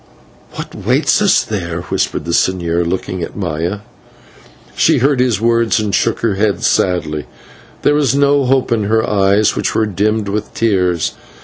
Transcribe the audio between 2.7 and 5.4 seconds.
and he looked at Maya. She heard his